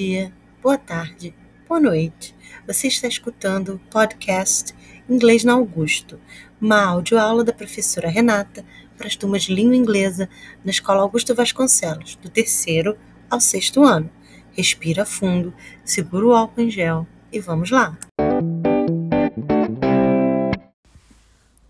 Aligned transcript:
Dia, 0.00 0.32
boa 0.62 0.78
tarde, 0.78 1.34
boa 1.68 1.78
noite. 1.78 2.34
Você 2.66 2.86
está 2.86 3.06
escutando 3.06 3.74
o 3.74 3.78
podcast 3.90 4.74
Inglês 5.06 5.44
na 5.44 5.52
Augusto, 5.52 6.18
uma 6.58 6.82
audioaula 6.82 7.44
da 7.44 7.52
professora 7.52 8.08
Renata 8.08 8.64
para 8.96 9.06
as 9.06 9.14
turmas 9.14 9.42
de 9.42 9.54
língua 9.54 9.76
inglesa 9.76 10.26
na 10.64 10.70
Escola 10.70 11.02
Augusto 11.02 11.34
Vasconcelos, 11.34 12.16
do 12.16 12.30
terceiro 12.30 12.96
ao 13.28 13.42
sexto 13.42 13.84
ano. 13.84 14.10
Respira 14.52 15.04
fundo, 15.04 15.52
segura 15.84 16.26
o 16.26 16.34
álcool 16.34 16.62
em 16.62 16.70
gel 16.70 17.06
e 17.30 17.38
vamos 17.38 17.70
lá. 17.70 17.98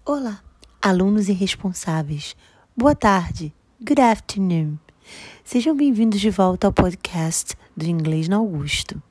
Olá, 0.05 0.41
alunos 0.81 1.29
irresponsáveis. 1.29 2.37
Boa 2.77 2.95
tarde. 2.95 3.53
Good 3.85 4.01
afternoon. 4.01 4.77
Sejam 5.43 5.77
bem-vindos 5.77 6.21
de 6.21 6.31
volta 6.31 6.69
ao 6.69 6.73
podcast 6.73 7.57
do 7.81 7.89
Inglês 7.89 8.29
na 8.29 8.37
Augusto. 8.37 9.03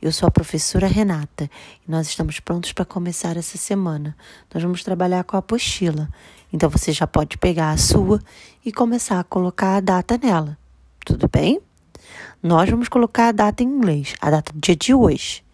Eu 0.00 0.10
sou 0.10 0.26
a 0.26 0.30
professora 0.30 0.86
Renata 0.86 1.50
e 1.86 1.90
nós 1.90 2.08
estamos 2.08 2.40
prontos 2.40 2.72
para 2.72 2.84
começar 2.84 3.36
essa 3.36 3.58
semana. 3.58 4.16
Nós 4.52 4.62
vamos 4.62 4.82
trabalhar 4.82 5.24
com 5.24 5.36
a 5.36 5.40
apostila, 5.40 6.08
então 6.50 6.70
você 6.70 6.90
já 6.90 7.06
pode 7.06 7.36
pegar 7.36 7.70
a 7.70 7.76
sua 7.76 8.18
e 8.64 8.72
começar 8.72 9.20
a 9.20 9.24
colocar 9.24 9.76
a 9.76 9.80
data 9.80 10.16
nela. 10.16 10.56
Tudo 11.04 11.28
bem? 11.28 11.60
Nós 12.42 12.70
vamos 12.70 12.88
colocar 12.88 13.28
a 13.28 13.32
data 13.32 13.62
em 13.62 13.66
inglês, 13.66 14.14
a 14.20 14.30
data 14.30 14.52
do 14.52 14.60
dia 14.60 14.76
de 14.76 14.94
hoje. 14.94 15.44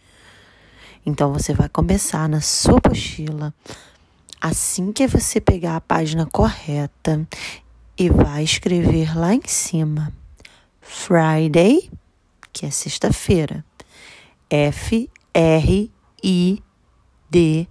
Então 1.04 1.32
você 1.32 1.52
vai 1.52 1.68
começar 1.68 2.28
na 2.28 2.40
sua 2.40 2.78
apostila. 2.78 3.52
Assim 4.40 4.92
que 4.92 5.08
você 5.08 5.40
pegar 5.40 5.74
a 5.76 5.80
página 5.80 6.24
correta 6.26 7.26
e 7.98 8.08
vai 8.08 8.44
escrever 8.44 9.16
lá 9.18 9.34
em 9.34 9.42
cima 9.44 10.12
Friday, 10.80 11.90
que 12.54 12.64
é 12.64 12.70
sexta-feira. 12.70 13.62
F 14.48 15.10
R 15.34 15.92
I 16.22 16.62
D 17.28 17.68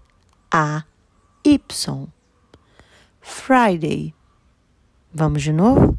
A 0.52 0.84
Y. 1.44 2.08
Friday. 3.20 4.14
Vamos 5.12 5.42
de 5.42 5.54
novo? 5.54 5.98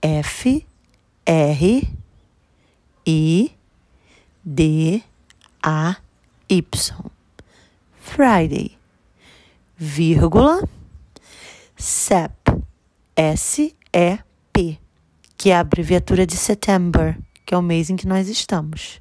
F 0.00 0.66
R 1.24 1.94
I 3.06 3.56
D 4.44 5.02
A 5.62 5.96
Y. 6.48 7.10
Friday. 8.00 8.76
Vírgula. 9.76 10.68
SEP. 11.76 12.42
S-E-P, 13.14 14.78
que 15.36 15.50
é 15.50 15.56
a 15.56 15.60
abreviatura 15.60 16.26
de 16.26 16.34
September, 16.34 17.18
que 17.52 17.54
é 17.54 17.58
o 17.58 17.60
mês 17.60 17.90
em 17.90 17.96
que 17.96 18.08
nós 18.08 18.30
estamos. 18.30 18.98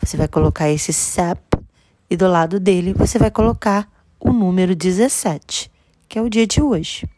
Você 0.00 0.16
vai 0.16 0.26
colocar 0.26 0.68
esse 0.68 0.92
SEP 0.92 1.38
e 2.10 2.16
do 2.16 2.26
lado 2.26 2.58
dele 2.58 2.92
você 2.92 3.20
vai 3.20 3.30
colocar 3.30 3.88
o 4.18 4.32
número 4.32 4.74
17, 4.74 5.70
que 6.08 6.18
é 6.18 6.22
o 6.22 6.28
dia 6.28 6.44
de 6.44 6.60
hoje. 6.60 7.08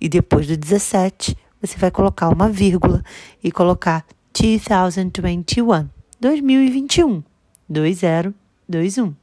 E 0.00 0.08
depois 0.08 0.48
do 0.48 0.56
17, 0.56 1.38
você 1.60 1.78
vai 1.78 1.88
colocar 1.92 2.30
uma 2.30 2.48
vírgula 2.48 3.00
e 3.44 3.52
colocar 3.52 4.04
2021, 4.32 5.88
2021, 6.20 7.22
2021. 7.68 9.14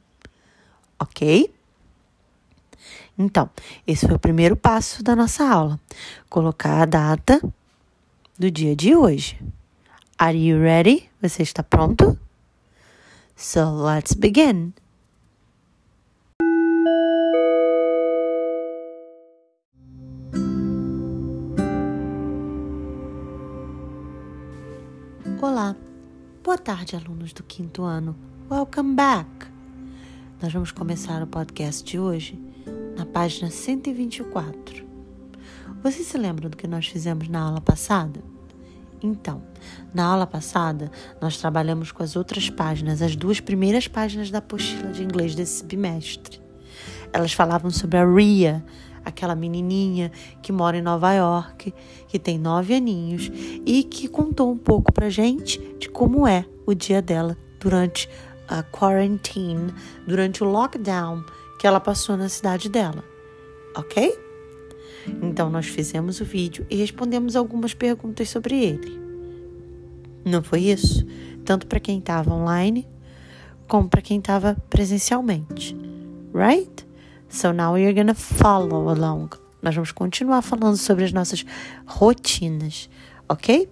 Ok? 0.98 1.54
Então, 3.18 3.50
esse 3.86 4.06
foi 4.06 4.16
o 4.16 4.18
primeiro 4.18 4.56
passo 4.56 5.04
da 5.04 5.14
nossa 5.14 5.46
aula. 5.46 5.78
Colocar 6.30 6.80
a 6.80 6.86
data 6.86 7.38
do 8.38 8.50
dia 8.50 8.74
de 8.74 8.96
hoje. 8.96 9.38
Are 10.16 10.36
you 10.36 10.60
ready? 10.62 11.10
Você 11.20 11.42
está 11.42 11.64
pronto? 11.64 12.16
So 13.34 13.82
let's 13.84 14.14
begin. 14.14 14.72
Olá, 25.42 25.74
boa 26.44 26.58
tarde, 26.58 26.94
alunos 26.94 27.32
do 27.32 27.42
quinto 27.42 27.82
ano. 27.82 28.16
Welcome 28.48 28.94
back! 28.94 29.28
Nós 30.40 30.52
vamos 30.52 30.70
começar 30.70 31.22
o 31.24 31.26
podcast 31.26 31.82
de 31.82 31.98
hoje 31.98 32.38
na 32.96 33.04
página 33.04 33.50
124. 33.50 34.86
Você 35.82 36.04
se 36.04 36.16
lembra 36.16 36.48
do 36.48 36.56
que 36.56 36.68
nós 36.68 36.86
fizemos 36.86 37.28
na 37.28 37.40
aula 37.40 37.60
passada? 37.60 38.33
Então, 39.04 39.42
na 39.92 40.06
aula 40.06 40.26
passada, 40.26 40.90
nós 41.20 41.36
trabalhamos 41.36 41.92
com 41.92 42.02
as 42.02 42.16
outras 42.16 42.48
páginas, 42.48 43.02
as 43.02 43.14
duas 43.14 43.38
primeiras 43.38 43.86
páginas 43.86 44.30
da 44.30 44.38
apostila 44.38 44.90
de 44.90 45.04
inglês 45.04 45.34
desse 45.34 45.62
bimestre. 45.62 46.40
Elas 47.12 47.34
falavam 47.34 47.70
sobre 47.70 47.98
a 47.98 48.10
Ria, 48.10 48.64
aquela 49.04 49.34
menininha 49.34 50.10
que 50.40 50.50
mora 50.50 50.78
em 50.78 50.82
Nova 50.82 51.12
York, 51.12 51.74
que 52.08 52.18
tem 52.18 52.38
nove 52.38 52.74
aninhos 52.74 53.30
e 53.66 53.84
que 53.84 54.08
contou 54.08 54.50
um 54.50 54.56
pouco 54.56 54.90
pra 54.90 55.10
gente 55.10 55.58
de 55.78 55.90
como 55.90 56.26
é 56.26 56.46
o 56.66 56.72
dia 56.72 57.02
dela 57.02 57.36
durante 57.60 58.08
a 58.48 58.62
quarantine, 58.62 59.70
durante 60.08 60.42
o 60.42 60.46
lockdown 60.46 61.22
que 61.58 61.66
ela 61.66 61.78
passou 61.78 62.16
na 62.16 62.30
cidade 62.30 62.70
dela, 62.70 63.04
ok? 63.76 64.18
Então 65.22 65.50
nós 65.50 65.66
fizemos 65.66 66.20
o 66.20 66.24
vídeo 66.24 66.66
e 66.70 66.76
respondemos 66.76 67.36
algumas 67.36 67.74
perguntas 67.74 68.28
sobre 68.28 68.62
ele. 68.62 68.98
Não 70.24 70.42
foi 70.42 70.60
isso? 70.60 71.06
Tanto 71.44 71.66
para 71.66 71.80
quem 71.80 71.98
estava 71.98 72.32
online 72.32 72.86
como 73.68 73.88
para 73.88 74.02
quem 74.02 74.18
estava 74.18 74.56
presencialmente. 74.68 75.76
Right? 76.32 76.86
So 77.28 77.52
now 77.52 77.74
we're 77.74 77.92
gonna 77.92 78.14
follow 78.14 78.88
along. 78.88 79.30
Nós 79.62 79.74
vamos 79.74 79.92
continuar 79.92 80.42
falando 80.42 80.76
sobre 80.76 81.04
as 81.04 81.12
nossas 81.12 81.44
rotinas, 81.86 82.88
ok? 83.28 83.68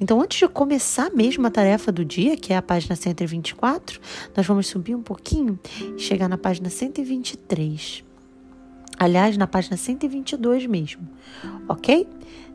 Então, 0.00 0.20
antes 0.20 0.38
de 0.38 0.48
começar 0.48 1.10
mesmo 1.10 1.46
a 1.46 1.50
tarefa 1.50 1.92
do 1.92 2.04
dia, 2.04 2.36
que 2.36 2.52
é 2.52 2.56
a 2.56 2.62
página 2.62 2.96
124, 2.96 4.00
nós 4.36 4.44
vamos 4.44 4.66
subir 4.66 4.94
um 4.94 5.02
pouquinho 5.02 5.58
e 5.96 6.00
chegar 6.00 6.28
na 6.28 6.36
página 6.36 6.68
123. 6.68 8.04
Aliás, 8.98 9.36
na 9.36 9.46
página 9.46 9.76
122 9.76 10.66
mesmo, 10.66 11.06
ok? 11.68 12.08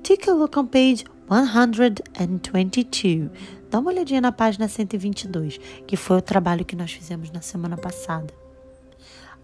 Take 0.03 0.29
a 0.29 0.33
look 0.33 0.57
on 0.57 0.65
page 0.65 1.05
122. 1.27 3.29
Dá 3.69 3.79
uma 3.79 3.91
olhadinha 3.91 4.19
na 4.19 4.31
página 4.31 4.67
122, 4.67 5.59
que 5.87 5.95
foi 5.95 6.17
o 6.17 6.21
trabalho 6.21 6.65
que 6.65 6.75
nós 6.75 6.91
fizemos 6.91 7.31
na 7.31 7.41
semana 7.41 7.77
passada. 7.77 8.33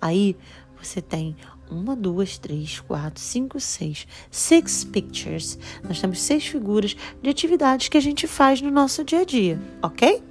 Aí 0.02 0.36
você 0.82 1.02
tem 1.02 1.36
uma, 1.70 1.96
duas, 1.96 2.38
três, 2.38 2.80
quatro, 2.80 3.22
cinco, 3.22 3.60
seis. 3.60 4.08
Six 4.32 4.84
pictures. 4.86 5.58
Nós 5.84 6.00
temos 6.00 6.22
seis 6.22 6.46
figuras 6.46 6.96
de 7.22 7.30
atividades 7.30 7.90
que 7.90 7.98
a 7.98 8.02
gente 8.02 8.28
faz 8.28 8.62
no 8.62 8.72
nosso 8.72 9.04
dia 9.04 9.22
a 9.22 9.26
dia, 9.26 9.60
ok? 9.82 10.24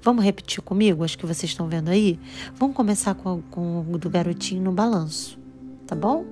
Vamos 0.00 0.24
repetir 0.24 0.62
comigo 0.62 1.02
as 1.02 1.16
que 1.16 1.26
vocês 1.26 1.50
estão 1.50 1.68
vendo 1.68 1.88
aí? 1.88 2.18
Vamos 2.54 2.76
começar 2.76 3.14
com, 3.14 3.42
com 3.50 3.84
o 3.90 3.98
do 3.98 4.08
garotinho 4.08 4.62
no 4.62 4.72
balanço, 4.72 5.38
tá 5.86 5.94
bom? 5.94 6.24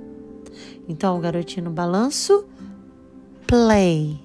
Então, 0.88 1.16
o 1.16 1.20
garotinho 1.20 1.64
no 1.64 1.70
balanço, 1.70 2.46
play. 3.46 4.20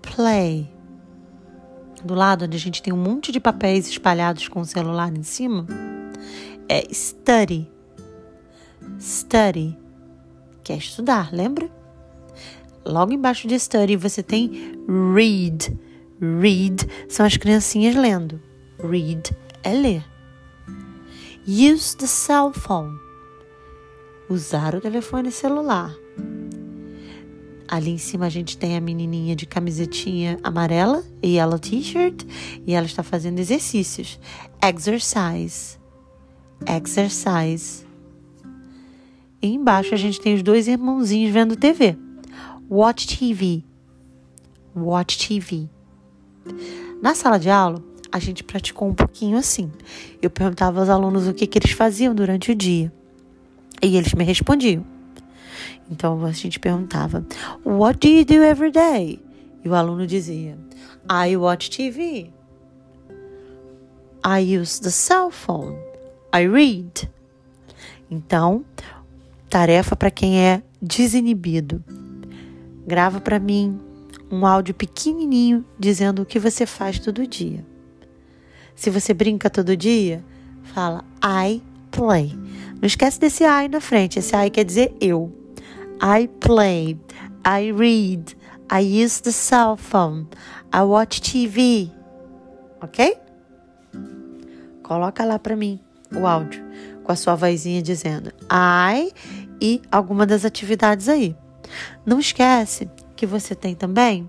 Play. 0.00 0.70
Do 2.04 2.14
lado 2.14 2.44
onde 2.44 2.56
a 2.56 2.60
gente 2.60 2.82
tem 2.82 2.92
um 2.92 2.96
monte 2.96 3.30
de 3.30 3.40
papéis 3.40 3.88
espalhados 3.88 4.48
com 4.48 4.60
o 4.60 4.64
celular 4.64 5.16
em 5.16 5.22
cima, 5.22 5.66
é 6.68 6.82
study 6.92 7.70
study, 9.02 9.76
que 10.62 10.72
é 10.72 10.76
estudar, 10.76 11.32
lembra? 11.32 11.68
Logo 12.84 13.12
embaixo 13.12 13.46
de 13.46 13.58
study 13.58 13.96
você 13.96 14.22
tem 14.22 14.76
read. 15.14 15.78
Read 16.20 16.86
são 17.08 17.26
as 17.26 17.36
criancinhas 17.36 17.94
lendo. 17.94 18.40
Read 18.78 19.36
é 19.62 19.72
ler. 19.72 20.04
Use 21.46 21.96
the 21.96 22.06
cell 22.06 22.52
phone. 22.52 23.01
Usar 24.32 24.74
o 24.74 24.80
telefone 24.80 25.30
celular. 25.30 25.94
Ali 27.68 27.90
em 27.90 27.98
cima 27.98 28.24
a 28.24 28.28
gente 28.30 28.56
tem 28.56 28.78
a 28.78 28.80
menininha 28.80 29.36
de 29.36 29.44
camisetinha 29.44 30.38
amarela 30.42 31.04
e 31.22 31.36
yellow 31.36 31.58
t-shirt 31.58 32.24
e 32.66 32.72
ela 32.72 32.86
está 32.86 33.02
fazendo 33.02 33.40
exercícios. 33.40 34.18
Exercise. 34.66 35.78
Exercise. 36.66 37.84
E 39.42 39.48
embaixo 39.48 39.92
a 39.92 39.98
gente 39.98 40.18
tem 40.18 40.34
os 40.34 40.42
dois 40.42 40.66
irmãozinhos 40.66 41.30
vendo 41.30 41.54
TV. 41.54 41.94
Watch 42.70 43.06
TV. 43.06 43.62
Watch 44.74 45.28
TV. 45.28 45.68
Na 47.02 47.14
sala 47.14 47.38
de 47.38 47.50
aula, 47.50 47.84
a 48.10 48.18
gente 48.18 48.42
praticou 48.42 48.88
um 48.88 48.94
pouquinho 48.94 49.36
assim. 49.36 49.70
Eu 50.22 50.30
perguntava 50.30 50.80
aos 50.80 50.88
alunos 50.88 51.28
o 51.28 51.34
que, 51.34 51.46
que 51.46 51.58
eles 51.58 51.72
faziam 51.72 52.14
durante 52.14 52.50
o 52.50 52.54
dia. 52.54 52.90
E 53.82 53.96
eles 53.96 54.14
me 54.14 54.24
respondiam. 54.24 54.84
Então 55.90 56.24
a 56.24 56.32
gente 56.32 56.60
perguntava: 56.60 57.26
What 57.64 57.98
do 57.98 58.08
you 58.08 58.24
do 58.24 58.44
every 58.44 58.70
day? 58.70 59.20
E 59.64 59.68
o 59.68 59.74
aluno 59.74 60.06
dizia: 60.06 60.56
I 61.10 61.36
watch 61.36 61.70
TV. 61.70 62.30
I 64.24 64.56
use 64.56 64.80
the 64.80 64.90
cell 64.90 65.30
phone. 65.30 65.76
I 66.34 66.46
read. 66.46 67.10
Então, 68.10 68.64
tarefa 69.50 69.96
para 69.96 70.10
quem 70.10 70.38
é 70.38 70.62
desinibido. 70.80 71.82
Grava 72.86 73.20
para 73.20 73.38
mim 73.38 73.80
um 74.30 74.46
áudio 74.46 74.74
pequenininho 74.74 75.64
dizendo 75.78 76.22
o 76.22 76.26
que 76.26 76.38
você 76.38 76.64
faz 76.64 76.98
todo 76.98 77.26
dia. 77.26 77.64
Se 78.74 78.90
você 78.90 79.12
brinca 79.12 79.50
todo 79.50 79.76
dia, 79.76 80.24
fala 80.62 81.04
I 81.22 81.62
play. 81.90 82.32
Não 82.82 82.88
esquece 82.88 83.20
desse 83.20 83.44
I 83.44 83.68
na 83.68 83.80
frente. 83.80 84.18
Esse 84.18 84.34
I 84.34 84.50
quer 84.50 84.64
dizer 84.64 84.92
eu. 85.00 85.32
I 86.02 86.26
play. 86.26 86.98
I 87.46 87.70
read. 87.70 88.36
I 88.72 89.04
use 89.04 89.22
the 89.22 89.30
cell 89.30 89.76
phone. 89.76 90.26
I 90.74 90.80
watch 90.80 91.22
TV. 91.22 91.92
Ok? 92.82 93.16
Coloca 94.82 95.24
lá 95.24 95.38
para 95.38 95.54
mim 95.54 95.78
o 96.12 96.26
áudio 96.26 96.60
com 97.04 97.12
a 97.12 97.16
sua 97.16 97.36
vozinha 97.36 97.80
dizendo 97.80 98.32
I 98.50 99.12
e 99.60 99.80
alguma 99.92 100.26
das 100.26 100.44
atividades 100.44 101.08
aí. 101.08 101.36
Não 102.04 102.18
esquece 102.18 102.90
que 103.14 103.26
você 103.26 103.54
tem 103.54 103.76
também 103.76 104.28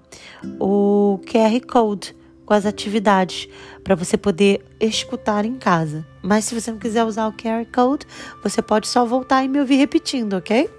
o 0.60 1.20
QR 1.26 1.60
Code 1.66 2.16
com 2.46 2.54
as 2.54 2.66
atividades 2.66 3.48
para 3.84 3.96
você 3.96 4.18
poder 4.18 4.64
escutar 4.80 5.46
em 5.46 5.56
casa. 5.56 6.06
Mas 6.22 6.46
se 6.46 6.60
você 6.60 6.72
não 6.72 6.80
quiser 6.80 7.04
usar 7.04 7.28
o 7.28 7.34
QR 7.34 7.66
Code, 7.74 8.06
você 8.42 8.62
pode 8.62 8.88
só 8.88 9.06
voltar 9.06 9.44
e 9.44 9.48
me 9.48 9.60
ouvir 9.60 9.76
repetindo, 9.76 10.34
ok? 10.34 10.70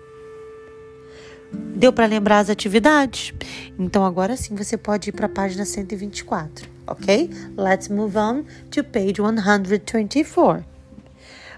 Deu 1.52 1.92
para 1.92 2.06
lembrar 2.06 2.40
as 2.40 2.50
atividades? 2.50 3.32
Então 3.78 4.04
agora 4.04 4.36
sim 4.36 4.54
você 4.54 4.76
pode 4.76 5.10
ir 5.10 5.12
para 5.12 5.26
a 5.26 5.28
página 5.28 5.64
124, 5.64 6.68
ok? 6.86 7.30
Let's 7.56 7.88
move 7.88 8.16
on 8.16 8.44
to 8.70 8.82
page 8.82 9.20
124. 9.20 10.64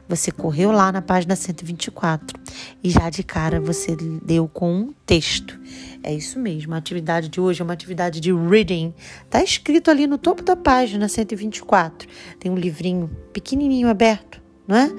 Você 0.09 0.31
correu 0.31 0.71
lá 0.71 0.93
na 0.93 1.03
página 1.03 1.35
124 1.35 2.46
e 2.83 2.91
já 2.91 3.11
de 3.11 3.23
cara 3.23 3.61
você 3.61 3.97
deu 4.23 4.49
com 4.49 4.73
um 4.73 4.95
texto. 5.05 5.59
É 6.03 6.15
isso 6.15 6.39
mesmo, 6.39 6.75
a 6.75 6.77
atividade 6.77 7.29
de 7.29 7.41
hoje 7.41 7.61
é 7.61 7.65
uma 7.65 7.73
atividade 7.73 8.21
de 8.21 8.33
reading. 8.33 8.95
Tá 9.29 9.43
escrito 9.43 9.91
ali 9.91 10.07
no 10.07 10.19
topo 10.19 10.43
da 10.43 10.55
página 10.55 11.09
124. 11.09 12.09
Tem 12.39 12.51
um 12.51 12.57
livrinho 12.57 13.11
pequenininho 13.33 13.89
aberto, 13.89 14.41
não 14.67 14.77
é? 14.77 14.91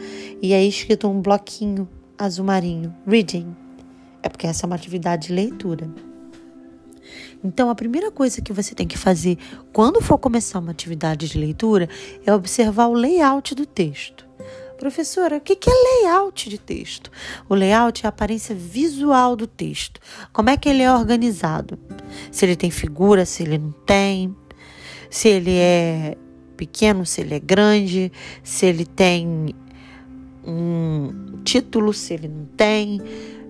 E 0.42 0.54
aí 0.54 0.68
escrito 0.68 1.07
um 1.07 1.21
bloquinho 1.21 1.88
azul 2.18 2.45
marinho, 2.45 2.94
reading. 3.06 3.56
É 4.21 4.30
porque 4.30 4.48
essa 4.48 4.65
é 4.65 4.68
uma 4.68 4.75
atividade 4.75 5.27
de 5.27 5.33
leitura. 5.33 5.89
Então, 7.44 7.69
a 7.69 7.75
primeira 7.75 8.12
coisa 8.12 8.42
que 8.42 8.51
você 8.51 8.74
tem 8.75 8.88
que 8.88 8.98
fazer 8.98 9.38
quando 9.71 10.01
for 10.01 10.18
começar 10.18 10.59
uma 10.59 10.71
atividade 10.71 11.30
de 11.30 11.38
leitura 11.38 11.88
é 12.25 12.33
observar 12.33 12.88
o 12.88 12.94
layout 12.94 13.56
do 13.56 13.65
texto. 13.65 14.27
Professora, 14.78 15.38
o 15.38 15.42
que 15.42 15.58
é 15.68 16.04
layout 16.04 16.50
de 16.50 16.58
texto? 16.60 17.12
O 17.50 17.56
layout 17.56 18.06
é 18.06 18.08
a 18.08 18.10
aparência 18.10 18.54
visual 18.54 19.36
do 19.36 19.48
texto. 19.48 20.00
Como 20.32 20.50
é 20.50 20.58
que 20.58 20.70
ele 20.70 20.84
é 20.84 20.92
organizado? 20.92 21.80
Se 22.32 22.46
ele 22.46 22.56
tem 22.56 22.70
figura, 22.70 23.26
se 23.26 23.44
ele 23.44 23.58
não 23.58 23.72
tem. 23.72 24.36
Se 25.10 25.30
ele 25.30 25.56
é 25.56 26.16
pequeno, 26.56 27.06
se 27.06 27.22
ele 27.22 27.34
é 27.34 27.40
grande. 27.40 28.12
Se 28.44 28.68
ele 28.68 28.86
tem 28.86 29.56
um 30.46 31.42
título, 31.44 31.92
se 31.92 32.14
ele 32.14 32.28
não 32.28 32.46
tem. 32.46 33.02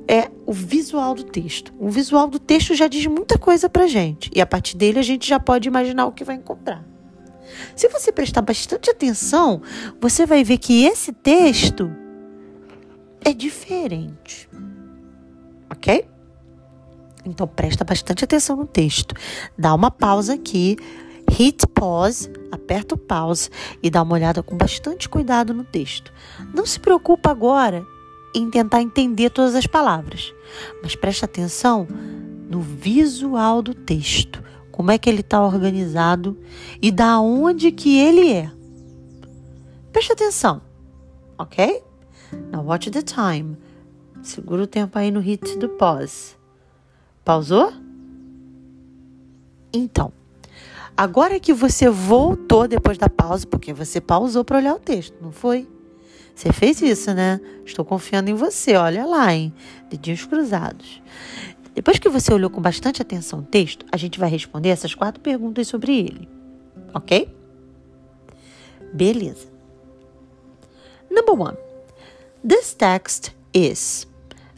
É 0.07 0.31
o 0.45 0.53
visual 0.53 1.13
do 1.13 1.23
texto. 1.23 1.73
O 1.77 1.89
visual 1.89 2.29
do 2.29 2.39
texto 2.39 2.73
já 2.73 2.87
diz 2.87 3.05
muita 3.05 3.37
coisa 3.37 3.69
pra 3.69 3.85
gente. 3.85 4.31
E 4.33 4.39
a 4.39 4.45
partir 4.45 4.77
dele 4.77 4.97
a 4.97 5.03
gente 5.03 5.27
já 5.27 5.39
pode 5.39 5.67
imaginar 5.67 6.05
o 6.05 6.13
que 6.13 6.23
vai 6.23 6.35
encontrar. 6.35 6.85
Se 7.75 7.87
você 7.89 8.11
prestar 8.11 8.41
bastante 8.41 8.89
atenção, 8.89 9.61
você 9.99 10.25
vai 10.25 10.43
ver 10.43 10.57
que 10.57 10.85
esse 10.85 11.11
texto 11.11 11.91
é 13.23 13.33
diferente. 13.33 14.49
Ok? 15.69 16.07
Então 17.25 17.47
presta 17.47 17.83
bastante 17.83 18.23
atenção 18.23 18.55
no 18.55 18.65
texto. 18.65 19.13
Dá 19.57 19.73
uma 19.73 19.91
pausa 19.91 20.35
aqui, 20.35 20.77
hit 21.29 21.67
pause, 21.67 22.31
aperta 22.51 22.95
o 22.95 22.97
pause 22.97 23.49
e 23.83 23.89
dá 23.89 24.01
uma 24.01 24.13
olhada 24.13 24.41
com 24.41 24.55
bastante 24.55 25.09
cuidado 25.09 25.53
no 25.53 25.63
texto. 25.63 26.11
Não 26.53 26.65
se 26.65 26.79
preocupa 26.79 27.29
agora 27.29 27.85
em 28.33 28.49
tentar 28.49 28.81
entender 28.81 29.29
todas 29.29 29.55
as 29.55 29.67
palavras, 29.67 30.33
mas 30.81 30.95
presta 30.95 31.25
atenção 31.25 31.87
no 32.49 32.61
visual 32.61 33.61
do 33.61 33.73
texto 33.73 34.41
como 34.77 34.91
é 34.91 34.97
que 34.99 35.09
ele 35.09 35.21
está 35.21 35.43
organizado 35.43 36.37
e 36.79 36.91
da 36.91 37.19
onde 37.19 37.71
que 37.71 37.97
ele 37.97 38.31
é. 38.31 38.51
Preste 39.91 40.11
atenção, 40.11 40.61
ok? 41.35 41.81
Now 42.51 42.63
watch 42.63 42.91
the 42.91 43.01
time. 43.01 43.57
Segura 44.21 44.61
o 44.61 44.67
tempo 44.67 44.99
aí 44.99 45.09
no 45.09 45.19
hit 45.19 45.57
do 45.57 45.67
pause. 45.67 46.35
Pausou? 47.25 47.73
Então, 49.73 50.13
agora 50.95 51.39
que 51.39 51.53
você 51.53 51.89
voltou 51.89 52.67
depois 52.67 52.99
da 52.99 53.09
pausa, 53.09 53.47
porque 53.47 53.73
você 53.73 53.99
pausou 53.99 54.45
para 54.45 54.59
olhar 54.59 54.75
o 54.75 54.79
texto, 54.79 55.15
não 55.19 55.31
foi? 55.31 55.67
Você 56.35 56.53
fez 56.53 56.83
isso, 56.83 57.15
né? 57.15 57.41
Estou 57.65 57.83
confiando 57.83 58.29
em 58.29 58.35
você. 58.35 58.75
Olha 58.75 59.07
lá, 59.07 59.33
hein? 59.33 59.51
Dedinhos 59.89 60.23
cruzados. 60.23 61.01
Depois 61.77 61.99
que 61.99 62.09
você 62.09 62.33
olhou 62.33 62.49
com 62.49 62.59
bastante 62.59 63.03
atenção 63.03 63.37
o 63.37 63.43
texto, 63.43 63.85
a 63.91 63.97
gente 63.97 64.17
vai 64.17 64.27
responder 64.27 64.69
essas 64.69 64.95
quatro 64.95 65.21
perguntas 65.21 65.67
sobre 65.67 65.95
ele. 65.95 66.27
Ok? 66.91 67.31
Beleza. 68.91 69.47
Number 71.07 71.39
one. 71.39 71.57
This 72.43 72.73
text 72.73 73.31
is 73.53 74.07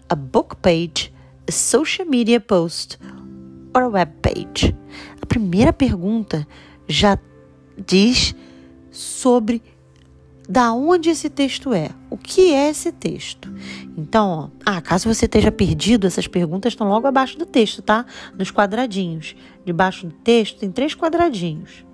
a 0.08 0.16
book 0.16 0.56
page, 0.62 1.14
a 1.46 1.52
social 1.52 2.08
media 2.08 2.40
post 2.40 2.98
or 3.76 3.82
a 3.82 3.90
web 3.90 4.14
page. 4.22 4.74
A 5.22 5.26
primeira 5.26 5.74
pergunta 5.74 6.48
já 6.88 7.20
diz 7.86 8.34
sobre 8.92 9.62
da 10.50 10.74
onde 10.74 11.12
esse 11.12 11.30
texto 11.30 11.72
é, 11.72 11.92
o 12.10 12.18
que 12.18 12.56
é 12.56 12.70
esse 12.70 12.92
texto. 12.92 13.54
Então, 13.96 14.28
ó, 14.28 14.50
ah, 14.66 14.82
caso 14.82 15.14
você 15.14 15.26
esteja 15.26 15.52
perdido, 15.52 16.08
essas 16.08 16.26
perguntas 16.26 16.74
estão 16.74 16.90
logo 16.90 17.06
abaixo 17.06 17.38
do 17.38 17.46
texto, 17.46 17.84
tá? 17.84 18.04
Nos 18.36 18.50
quadradinhos. 18.50 19.36
Debaixo 19.64 20.08
do 20.08 20.14
texto 20.14 20.58
tem 20.58 20.72
três 20.72 20.96
quadradinhos. 20.96 21.86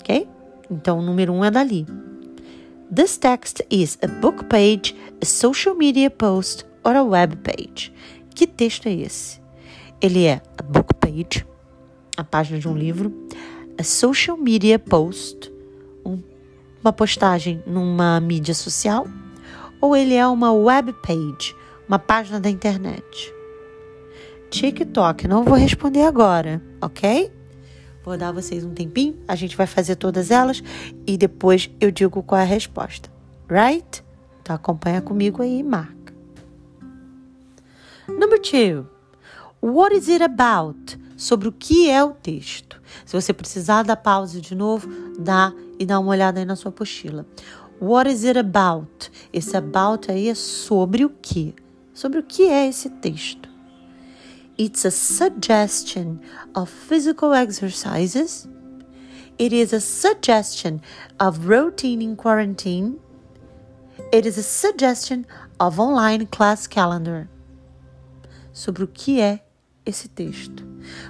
Ok? 0.00 0.26
Então, 0.68 0.98
o 0.98 1.02
número 1.02 1.32
um 1.32 1.44
é 1.44 1.52
dali. 1.52 1.86
This 2.92 3.16
text 3.16 3.62
is 3.70 3.96
a 4.02 4.08
book 4.08 4.46
page, 4.46 4.96
a 5.22 5.24
social 5.24 5.76
media 5.76 6.10
post 6.10 6.66
or 6.82 6.96
a 6.96 7.04
web 7.04 7.36
page. 7.36 7.92
Que 8.34 8.44
texto 8.44 8.88
é 8.88 8.92
esse? 8.92 9.40
Ele 10.00 10.24
é 10.24 10.42
a 10.58 10.62
book 10.64 10.94
page, 10.94 11.46
a 12.16 12.24
página 12.24 12.58
de 12.58 12.66
um 12.66 12.76
livro, 12.76 13.14
a 13.78 13.84
social 13.84 14.36
media 14.36 14.80
post, 14.80 15.52
uma 16.82 16.92
postagem 16.92 17.62
numa 17.66 18.20
mídia 18.20 18.54
social 18.54 19.06
ou 19.80 19.96
ele 19.96 20.14
é 20.14 20.26
uma 20.26 20.52
web 20.52 20.92
page, 21.02 21.54
uma 21.88 21.98
página 21.98 22.40
da 22.40 22.50
internet? 22.50 23.34
TikTok, 24.50 25.28
não 25.28 25.44
vou 25.44 25.54
responder 25.54 26.02
agora, 26.02 26.60
ok? 26.80 27.32
Vou 28.02 28.16
dar 28.16 28.32
vocês 28.32 28.64
um 28.64 28.74
tempinho, 28.74 29.16
a 29.28 29.36
gente 29.36 29.56
vai 29.56 29.66
fazer 29.66 29.96
todas 29.96 30.30
elas 30.30 30.62
e 31.06 31.16
depois 31.16 31.70
eu 31.80 31.90
digo 31.90 32.22
qual 32.22 32.40
é 32.40 32.44
a 32.44 32.46
resposta. 32.46 33.10
Right? 33.48 34.02
Então 34.42 34.56
acompanha 34.56 35.00
comigo 35.00 35.42
aí 35.42 35.58
e 35.58 35.62
marca. 35.62 36.14
Number 38.08 38.40
two. 38.40 38.86
What 39.62 39.94
is 39.94 40.08
it 40.08 40.22
about? 40.22 40.98
Sobre 41.16 41.48
o 41.48 41.52
que 41.52 41.90
é 41.90 42.02
o 42.02 42.12
texto. 42.12 42.79
Se 43.04 43.14
você 43.20 43.32
precisar 43.32 43.82
da 43.82 43.96
pausa 43.96 44.40
de 44.40 44.54
novo, 44.54 44.88
dá 45.18 45.52
e 45.78 45.86
dá 45.86 45.98
uma 45.98 46.10
olhada 46.10 46.40
aí 46.40 46.44
na 46.44 46.56
sua 46.56 46.70
apostila. 46.70 47.26
What 47.80 48.10
is 48.10 48.24
it 48.24 48.38
about? 48.38 49.10
Esse 49.32 49.56
about 49.56 50.10
aí 50.10 50.28
é 50.28 50.34
sobre 50.34 51.04
o 51.04 51.10
que? 51.10 51.54
Sobre 51.94 52.18
o 52.18 52.22
que 52.22 52.44
é 52.44 52.68
esse 52.68 52.90
texto? 52.90 53.48
It's 54.58 54.84
a 54.84 54.90
suggestion 54.90 56.18
of 56.54 56.70
physical 56.70 57.32
exercises. 57.32 58.46
It 59.38 59.54
is 59.54 59.72
a 59.72 59.80
suggestion 59.80 60.80
of 61.18 61.48
routine 61.48 62.02
in 62.02 62.14
quarantine. 62.14 62.98
It 64.12 64.28
is 64.28 64.36
a 64.36 64.42
suggestion 64.42 65.24
of 65.58 65.80
online 65.80 66.26
class 66.26 66.66
calendar. 66.66 67.26
Sobre 68.52 68.84
o 68.84 68.86
que 68.86 69.18
é 69.20 69.40
esse 69.90 70.08
texto. 70.08 70.66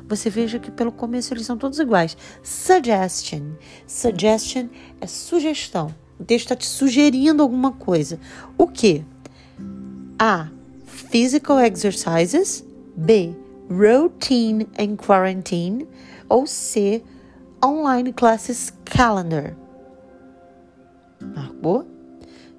Você 0.09 0.29
veja 0.29 0.59
que 0.59 0.71
pelo 0.71 0.91
começo 0.91 1.33
eles 1.33 1.47
são 1.47 1.57
todos 1.57 1.79
iguais. 1.79 2.17
Suggestion. 2.43 3.53
Suggestion 3.87 4.69
é 5.01 5.07
sugestão. 5.07 5.95
O 6.19 6.25
texto 6.25 6.47
está 6.47 6.57
te 6.57 6.67
sugerindo 6.67 7.43
alguma 7.43 7.73
coisa. 7.73 8.19
O 8.59 8.67
que? 8.67 9.05
A. 10.19 10.49
Physical 10.85 11.61
exercises. 11.61 12.65
B. 12.97 13.35
Routine 13.71 14.67
and 14.77 14.97
Quarantine, 14.97 15.87
ou 16.29 16.45
C, 16.45 17.05
Online 17.65 18.13
Classes 18.13 18.73
Calendar. 18.85 19.57
Marcou? 21.21 21.87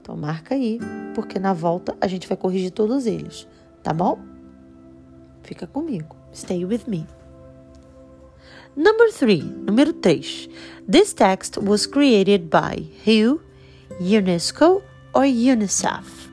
Então 0.02 0.16
marca 0.16 0.56
aí, 0.56 0.80
porque 1.14 1.38
na 1.38 1.52
volta 1.52 1.96
a 2.00 2.08
gente 2.08 2.30
vai 2.30 2.38
corrigir 2.38 2.72
todos 2.72 3.06
eles, 3.06 3.46
tá 3.84 3.94
bom? 3.94 4.31
Fica 5.44 5.68
comigo. 5.68 6.16
Stay 6.34 6.66
with 6.66 6.84
me. 6.88 7.06
Number 8.76 9.12
three, 9.12 9.42
número 9.42 9.92
3. 9.92 10.50
This 10.88 11.14
text 11.14 11.58
was 11.58 11.86
created 11.86 12.50
by 12.50 12.88
who, 13.06 13.42
UNESCO 14.00 14.82
or 15.14 15.26
UNICEF? 15.26 16.32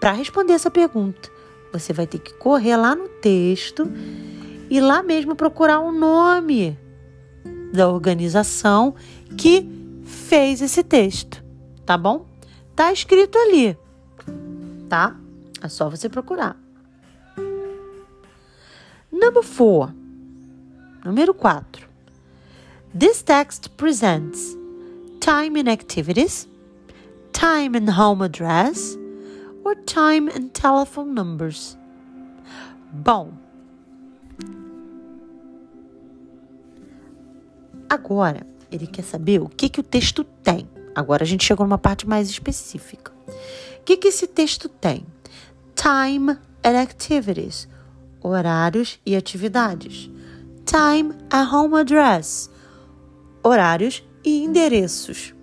Para 0.00 0.12
responder 0.12 0.52
essa 0.52 0.70
pergunta, 0.70 1.28
você 1.72 1.92
vai 1.92 2.06
ter 2.06 2.20
que 2.20 2.32
correr 2.34 2.76
lá 2.76 2.94
no 2.94 3.08
texto 3.08 3.90
e 4.70 4.80
lá 4.80 5.02
mesmo 5.02 5.34
procurar 5.34 5.80
o 5.80 5.90
nome 5.90 6.78
da 7.72 7.88
organização 7.88 8.94
que 9.36 9.68
fez 10.04 10.62
esse 10.62 10.84
texto, 10.84 11.42
tá 11.84 11.98
bom? 11.98 12.26
Tá 12.76 12.92
escrito 12.92 13.36
ali, 13.36 13.76
tá? 14.88 15.18
É 15.60 15.68
só 15.68 15.90
você 15.90 16.08
procurar. 16.08 16.65
Number 19.16 19.42
four. 19.42 19.94
Número 21.02 21.32
4. 21.32 21.64
This 22.92 23.22
text 23.22 23.74
presents 23.78 24.54
time 25.20 25.56
and 25.56 25.70
activities, 25.70 26.46
time 27.32 27.74
and 27.74 27.88
home 27.88 28.20
address, 28.20 28.94
or 29.64 29.74
time 29.86 30.28
and 30.28 30.52
telephone 30.52 31.14
numbers. 31.14 31.78
Bom, 32.92 33.32
agora 37.88 38.46
ele 38.70 38.86
quer 38.86 39.02
saber 39.02 39.40
o 39.40 39.48
que, 39.48 39.70
que 39.70 39.80
o 39.80 39.82
texto 39.82 40.24
tem. 40.42 40.68
Agora 40.94 41.24
a 41.24 41.26
gente 41.26 41.44
chegou 41.44 41.64
numa 41.64 41.78
parte 41.78 42.06
mais 42.06 42.28
específica. 42.28 43.12
O 43.80 43.82
que, 43.82 43.96
que 43.96 44.08
esse 44.08 44.26
texto 44.26 44.68
tem? 44.68 45.06
Time 45.74 46.36
and 46.62 46.78
activities, 46.78 47.66
horários 48.28 49.00
e 49.06 49.14
atividades. 49.16 50.10
Time 50.64 51.14
and 51.32 51.48
home 51.52 51.76
address, 51.76 52.50
horários 53.42 54.02
e 54.24 54.42
endereços. 54.44 55.34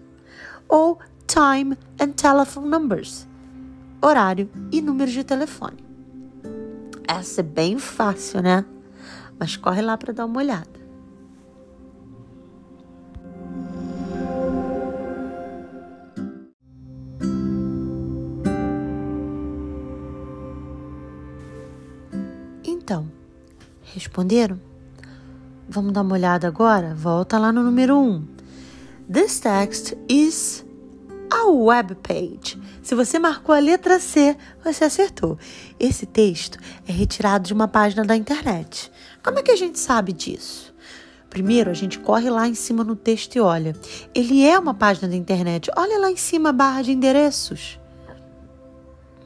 Ou 0.67 0.99
time 1.27 1.77
and 1.99 2.11
telephone 2.11 2.67
numbers, 2.67 3.27
horário 4.01 4.49
e 4.71 4.81
número 4.81 5.09
de 5.09 5.23
telefone. 5.23 5.83
Essa 7.07 7.41
é 7.41 7.43
bem 7.43 7.77
fácil, 7.77 8.41
né? 8.41 8.65
Mas 9.39 9.55
corre 9.55 9.81
lá 9.81 9.97
para 9.97 10.13
dar 10.13 10.25
uma 10.25 10.39
olhada. 10.39 10.82
Então, 22.83 23.09
responderam? 23.81 24.59
Vamos 25.69 25.93
dar 25.93 26.01
uma 26.01 26.15
olhada 26.15 26.49
agora? 26.49 26.93
Volta 26.93 27.39
lá 27.39 27.49
no 27.49 27.63
número 27.63 27.95
1. 27.95 28.01
Um. 28.01 28.27
This 29.09 29.39
text 29.39 29.93
is 30.09 30.65
a 31.31 31.47
web 31.47 31.95
page. 31.95 32.59
Se 32.81 32.93
você 32.93 33.17
marcou 33.17 33.55
a 33.55 33.59
letra 33.59 34.01
C, 34.01 34.35
você 34.61 34.83
acertou. 34.83 35.39
Esse 35.79 36.05
texto 36.05 36.57
é 36.85 36.91
retirado 36.91 37.47
de 37.47 37.53
uma 37.53 37.69
página 37.69 38.03
da 38.03 38.17
internet. 38.17 38.91
Como 39.23 39.39
é 39.39 39.43
que 39.43 39.51
a 39.51 39.55
gente 39.55 39.79
sabe 39.79 40.11
disso? 40.11 40.75
Primeiro, 41.29 41.71
a 41.71 41.73
gente 41.73 41.99
corre 41.99 42.29
lá 42.29 42.49
em 42.49 42.53
cima 42.53 42.83
no 42.83 42.97
texto 42.97 43.37
e 43.37 43.39
olha. 43.39 43.73
Ele 44.13 44.45
é 44.45 44.59
uma 44.59 44.73
página 44.73 45.07
da 45.07 45.15
internet. 45.15 45.71
Olha 45.77 45.99
lá 45.99 46.11
em 46.11 46.17
cima 46.17 46.49
a 46.49 46.53
barra 46.53 46.81
de 46.81 46.91
endereços. 46.91 47.79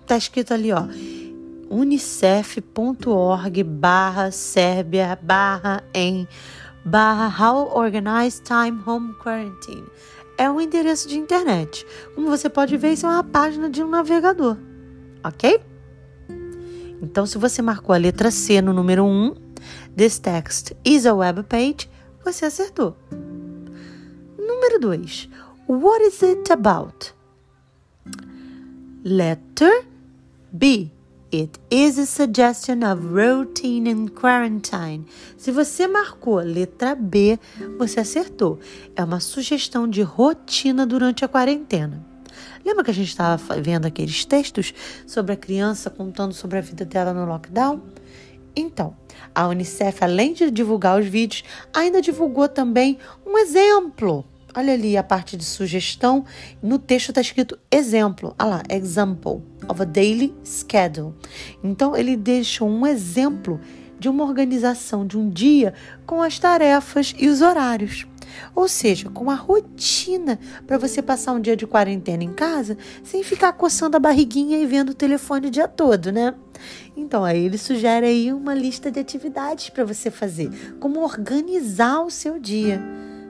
Tá 0.06 0.16
escrito 0.16 0.54
ali, 0.54 0.72
ó 0.72 0.86
unicef.org 1.70 3.64
barra 3.64 4.32
Sérbia 4.32 5.18
barra 5.22 5.84
em 5.94 6.28
barra 6.84 7.28
How 7.28 7.78
Organized 7.78 8.44
Time 8.44 8.82
Home 8.86 9.14
Quarantine 9.16 9.88
é 10.38 10.50
um 10.50 10.62
endereço 10.62 11.10
de 11.10 11.18
internet. 11.18 11.86
Como 12.14 12.28
você 12.28 12.50
pode 12.50 12.78
ver, 12.78 12.94
isso 12.94 13.06
é 13.06 13.10
uma 13.10 13.24
página 13.24 13.70
de 13.70 13.84
um 13.84 13.90
navegador, 13.90 14.58
ok? 15.24 15.60
Então, 17.02 17.26
se 17.26 17.38
você 17.38 17.62
marcou 17.62 17.94
a 17.94 17.98
letra 17.98 18.32
C 18.32 18.62
no 18.62 18.72
número 18.72 19.04
1, 19.04 19.36
this 19.96 20.20
text 20.20 20.74
is 20.86 21.06
a 21.06 21.14
web 21.14 21.44
page, 21.44 21.90
você 22.24 22.46
acertou. 22.46 22.96
Número 24.38 24.80
2, 24.80 25.30
what 25.68 26.04
is 26.06 26.22
it 26.22 26.52
about? 26.52 27.14
Letter 29.04 29.86
B. 30.52 30.92
It 31.34 31.60
is 31.70 32.00
a 32.00 32.06
suggestion 32.06 32.90
of 32.90 33.06
routine 33.06 33.92
and 33.92 34.08
quarantine. 34.12 35.06
Se 35.38 35.52
você 35.52 35.86
marcou 35.86 36.36
letra 36.36 36.96
B, 36.96 37.38
você 37.78 38.00
acertou. 38.00 38.60
É 38.96 39.04
uma 39.04 39.20
sugestão 39.20 39.90
de 39.90 40.02
rotina 40.02 40.86
durante 40.86 41.26
a 41.26 41.28
quarentena. 41.28 42.02
Lembra 42.66 42.82
que 42.82 42.92
a 42.92 42.94
gente 42.94 43.10
estava 43.10 43.60
vendo 43.60 43.86
aqueles 43.86 44.24
textos 44.24 44.74
sobre 45.06 45.34
a 45.34 45.38
criança 45.38 45.90
contando 45.90 46.34
sobre 46.34 46.60
a 46.60 46.62
vida 46.62 46.86
dela 46.86 47.14
no 47.14 47.26
lockdown? 47.26 47.82
Então, 48.56 48.96
a 49.36 49.50
Unicef, 49.50 50.02
além 50.06 50.32
de 50.32 50.50
divulgar 50.50 50.98
os 50.98 51.08
vídeos, 51.08 51.44
ainda 51.74 52.02
divulgou 52.02 52.48
também 52.48 53.00
um 53.26 53.38
exemplo 53.38 54.24
Olha 54.58 54.74
ali 54.74 54.98
a 54.98 55.04
parte 55.04 55.38
de 55.38 55.46
sugestão. 55.46 56.26
No 56.64 56.80
texto 56.80 57.10
está 57.10 57.22
escrito 57.22 57.60
exemplo. 57.70 58.34
Olha 58.40 58.50
lá, 58.50 58.64
example 58.72 59.44
of 59.70 59.80
a 59.80 59.86
daily 59.86 60.34
schedule. 60.44 61.14
Então, 61.64 61.96
ele 61.96 62.18
deixa 62.18 62.64
um 62.64 62.88
exemplo 62.88 63.62
de 64.00 64.10
uma 64.10 64.24
organização 64.24 65.06
de 65.06 65.16
um 65.16 65.30
dia 65.30 65.76
com 66.08 66.24
as 66.24 66.40
tarefas 66.40 67.14
e 67.20 67.28
os 67.28 67.44
horários. 67.44 68.08
Ou 68.56 68.68
seja, 68.68 69.12
com 69.12 69.30
a 69.30 69.36
rotina 69.36 70.40
para 70.66 70.80
você 70.80 71.04
passar 71.04 71.34
um 71.34 71.40
dia 71.40 71.56
de 71.56 71.68
quarentena 71.68 72.24
em 72.24 72.34
casa 72.34 72.80
sem 73.04 73.22
ficar 73.22 73.54
coçando 73.54 73.96
a 73.96 74.00
barriguinha 74.00 74.58
e 74.58 74.66
vendo 74.66 74.90
o 74.90 74.96
telefone 74.96 75.48
o 75.48 75.52
dia 75.52 75.68
todo, 75.68 76.12
né? 76.12 76.34
Então, 76.96 77.24
aí 77.24 77.46
ele 77.46 77.60
sugere 77.60 78.08
aí 78.08 78.34
uma 78.34 78.56
lista 78.56 78.90
de 78.90 79.00
atividades 79.00 79.70
para 79.70 79.86
você 79.86 80.10
fazer, 80.10 80.50
como 80.80 81.02
organizar 81.02 82.02
o 82.02 82.10
seu 82.10 82.40
dia, 82.40 82.82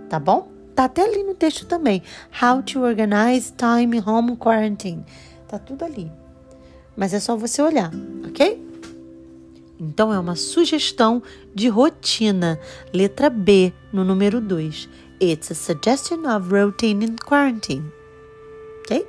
tá 0.07 0.17
bom? 0.17 0.56
Tá 0.77 0.84
até 0.84 1.03
ali 1.03 1.24
no 1.24 1.34
texto 1.34 1.65
também. 1.65 2.03
How 2.39 2.62
to 2.62 2.81
organize 2.81 3.51
time 3.57 4.00
home 4.00 4.38
quarantine. 4.38 5.03
Tá 5.48 5.57
tudo 5.57 5.84
ali. 5.84 6.12
Mas 6.96 7.15
é 7.15 7.19
só 7.19 7.36
você 7.36 7.63
olhar, 7.63 7.91
ok? 8.24 8.63
Então 9.79 10.13
é 10.13 10.19
uma 10.19 10.36
sugestão 10.36 11.24
de 11.55 11.67
rotina. 11.67 12.60
Letra 12.93 13.27
B 13.27 13.74
no 13.91 14.03
número 14.03 14.39
2. 14.39 14.88
It's 15.19 15.50
a 15.50 15.55
suggestion 15.55 16.27
of 16.27 16.53
routine 16.53 17.05
in 17.05 17.15
quarantine. 17.15 17.91
Ok? 18.81 19.03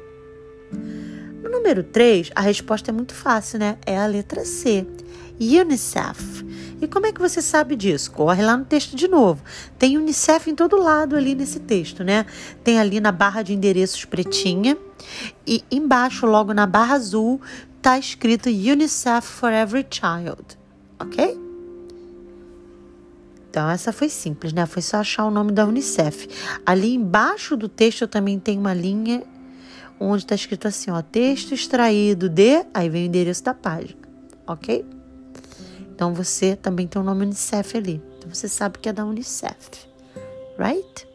No 1.42 1.50
número 1.50 1.82
3, 1.82 2.30
a 2.34 2.40
resposta 2.40 2.90
é 2.90 2.94
muito 2.94 3.14
fácil, 3.14 3.58
né? 3.58 3.76
É 3.84 3.98
a 3.98 4.06
letra 4.06 4.42
C. 4.42 4.86
UNICEF. 5.38 6.46
E 6.80 6.86
como 6.86 7.06
é 7.06 7.12
que 7.12 7.20
você 7.20 7.42
sabe 7.42 7.74
disso? 7.74 8.10
Corre 8.12 8.42
lá 8.42 8.56
no 8.56 8.64
texto 8.64 8.94
de 8.94 9.08
novo. 9.08 9.42
Tem 9.78 9.98
UNICEF 9.98 10.50
em 10.50 10.54
todo 10.54 10.76
lado 10.76 11.16
ali 11.16 11.34
nesse 11.34 11.60
texto, 11.60 12.04
né? 12.04 12.24
Tem 12.62 12.78
ali 12.78 13.00
na 13.00 13.10
barra 13.10 13.42
de 13.42 13.52
endereços 13.52 14.04
pretinha 14.04 14.76
e 15.46 15.64
embaixo, 15.70 16.26
logo 16.26 16.52
na 16.54 16.66
barra 16.66 16.94
azul, 16.94 17.40
tá 17.82 17.98
escrito 17.98 18.48
UNICEF 18.48 19.26
for 19.26 19.52
Every 19.52 19.86
Child, 19.90 20.58
ok? 21.00 21.48
Então, 23.50 23.68
essa 23.68 23.92
foi 23.92 24.08
simples, 24.08 24.52
né? 24.52 24.66
Foi 24.66 24.82
só 24.82 24.98
achar 24.98 25.24
o 25.24 25.30
nome 25.30 25.52
da 25.52 25.66
Unicef. 25.66 26.28
Ali 26.64 26.94
embaixo 26.94 27.56
do 27.56 27.68
texto 27.68 28.06
também 28.06 28.38
tem 28.38 28.58
uma 28.58 28.74
linha 28.74 29.22
onde 29.98 30.22
está 30.22 30.34
escrito 30.34 30.68
assim, 30.68 30.90
ó, 30.90 31.02
texto 31.02 31.52
extraído 31.54 32.28
de, 32.28 32.64
aí 32.72 32.88
vem 32.88 33.04
o 33.04 33.06
endereço 33.06 33.42
da 33.42 33.54
página, 33.54 33.98
ok? 34.46 34.84
Então 35.98 36.14
você 36.14 36.54
também 36.54 36.86
tem 36.86 37.02
o 37.02 37.04
nome 37.04 37.24
Unicef 37.24 37.76
ali. 37.76 38.00
Então 38.16 38.32
você 38.32 38.48
sabe 38.48 38.78
que 38.78 38.88
é 38.88 38.92
da 38.92 39.04
Unicef, 39.04 39.88
right? 40.56 41.08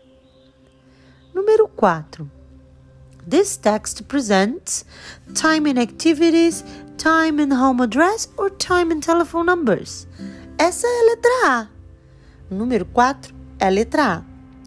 Número 1.33 1.69
4. 1.69 2.29
This 3.25 3.55
text 3.55 4.03
presents 4.03 4.85
time 5.33 5.71
and 5.71 5.81
activities, 5.81 6.65
time 6.97 7.41
and 7.41 7.57
home 7.57 7.81
address 7.81 8.29
or 8.35 8.49
time 8.49 8.93
and 8.93 8.99
telephone 8.99 9.45
numbers. 9.45 10.05
Essa 10.57 10.85
é 10.85 10.99
a 10.99 11.05
letra 11.05 11.31
A. 11.45 11.67
Número 12.53 12.85
4 12.87 13.33
é 13.59 13.67
a 13.67 13.69
letra 13.69 14.15
A. 14.17 14.23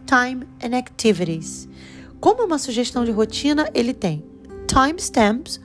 Time 0.07 0.47
and 0.63 0.75
activities. 0.75 1.69
Como 2.19 2.41
é 2.41 2.45
uma 2.45 2.57
sugestão 2.57 3.05
de 3.05 3.11
rotina, 3.11 3.69
ele 3.71 3.93
tem 3.93 4.25
timestamps, 4.65 5.61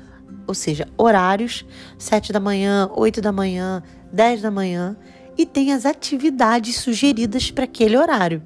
ou 0.47 0.53
seja, 0.53 0.87
horários, 0.99 1.65
7 1.97 2.35
da 2.35 2.41
manhã, 2.41 2.91
8 2.95 3.23
da 3.23 3.33
manhã, 3.33 3.83
10 4.13 4.43
da 4.43 4.51
manhã 4.51 4.97
e 5.37 5.47
tem 5.47 5.73
as 5.73 5.87
atividades 5.87 6.77
sugeridas 6.77 7.51
para 7.51 7.65
aquele 7.65 7.97
horário. 7.97 8.43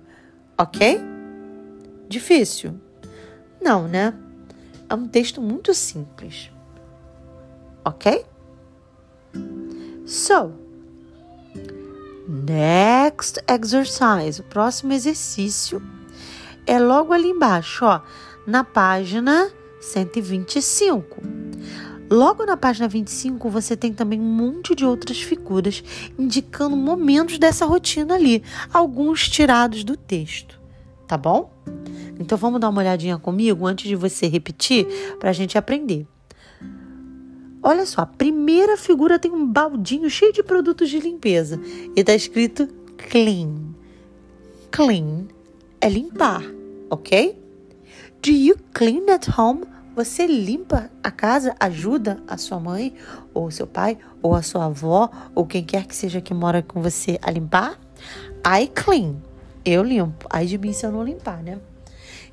Ok? 0.57 1.01
Difícil? 2.09 2.81
Não, 3.61 3.89
né? 3.89 4.15
É 4.89 4.95
um 4.95 5.09
texto 5.09 5.43
muito 5.43 5.75
simples. 5.75 6.51
Ok? 7.85 8.25
So, 10.07 10.53
next 12.29 13.41
exercise, 13.49 14.41
o 14.41 14.45
próximo 14.45 14.93
exercício 14.93 15.83
é 16.65 16.79
logo 16.79 17.13
ali 17.13 17.31
embaixo, 17.31 17.85
ó, 17.85 18.01
na 18.47 18.63
página 18.63 19.51
125. 19.81 21.46
Logo 22.09 22.47
na 22.47 22.57
página 22.57 22.87
25, 22.87 23.51
você 23.51 23.77
tem 23.77 23.93
também 23.93 24.21
um 24.21 24.25
monte 24.25 24.75
de 24.77 24.85
outras 24.85 25.21
figuras 25.21 25.83
indicando 26.17 26.77
momentos 26.77 27.39
dessa 27.39 27.67
rotina 27.67 28.15
ali, 28.15 28.45
alguns 28.73 29.29
tirados 29.29 29.83
do 29.83 29.97
texto, 29.97 30.61
tá 31.09 31.17
bom? 31.17 31.53
Então 32.21 32.39
vamos 32.39 32.61
dar 32.61 32.69
uma 32.69 32.81
olhadinha 32.81 33.19
comigo 33.19 33.67
antes 33.67 33.89
de 33.89 33.97
você 33.97 34.29
repetir 34.29 34.87
para 35.19 35.31
a 35.31 35.33
gente 35.33 35.59
aprender. 35.59 36.07
Olha 37.61 37.85
só, 37.85 38.03
a 38.03 38.07
primeira 38.07 38.77
figura 38.77 39.19
tem 39.19 39.33
um 39.33 39.45
baldinho 39.45 40.09
cheio 40.09 40.33
de 40.33 40.45
produtos 40.45 40.89
de 40.89 41.01
limpeza 41.01 41.61
e 41.97 42.01
está 42.01 42.15
escrito 42.15 42.69
clean. 42.97 43.75
Clean 44.71 45.27
é 45.81 45.89
limpar, 45.89 46.45
ok? 46.89 47.37
Do 48.23 48.31
you 48.31 48.57
clean 48.73 49.13
at 49.13 49.27
home? 49.37 49.76
Você 49.97 50.27
limpa 50.27 50.91
a 51.03 51.11
casa, 51.11 51.57
ajuda 51.59 52.23
a 52.29 52.37
sua 52.37 52.61
mãe, 52.61 52.93
ou 53.33 53.51
seu 53.51 53.67
pai, 53.67 53.97
ou 54.21 54.35
a 54.35 54.43
sua 54.43 54.67
avó, 54.67 55.11
ou 55.35 55.47
quem 55.47 55.65
quer 55.65 55.87
que 55.87 55.97
seja 55.97 56.21
que 56.21 56.35
mora 56.35 56.63
com 56.63 56.83
você 56.83 57.19
a 57.23 57.31
limpar? 57.31 57.81
I 58.47 58.69
clean. 58.69 59.17
Eu 59.65 59.83
limpo. 59.83 60.27
Aí 60.29 60.47
de 60.47 60.59
mim 60.59 60.75
se 60.75 60.85
eu 60.85 60.93
não 60.93 61.03
limpar, 61.03 61.43
né? 61.43 61.59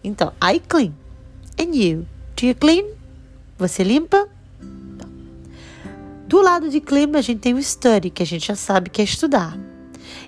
Então, 0.04 0.34
I 0.44 0.60
clean. 0.60 0.92
And 1.58 1.74
you? 1.74 2.06
Do 2.36 2.48
you 2.48 2.56
clean? 2.56 2.84
Você 3.58 3.82
limpa? 3.82 4.28
Do 6.28 6.42
lado 6.42 6.70
de 6.70 6.82
clean, 6.82 7.12
a 7.16 7.22
gente 7.22 7.40
tem 7.40 7.54
o 7.54 7.64
study, 7.64 8.10
que 8.10 8.24
a 8.24 8.26
gente 8.26 8.46
já 8.46 8.56
sabe 8.56 8.90
que 8.90 9.02
é 9.02 9.06
estudar. 9.06 9.58